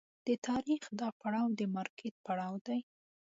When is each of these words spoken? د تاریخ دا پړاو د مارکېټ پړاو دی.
د 0.27 0.29
تاریخ 0.47 0.83
دا 0.99 1.09
پړاو 1.21 1.47
د 1.59 1.61
مارکېټ 1.75 2.15
پړاو 2.25 2.53
دی. 2.67 2.79